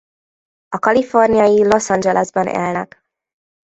[0.69, 3.03] A kaliforniai Los Angelesben élnek.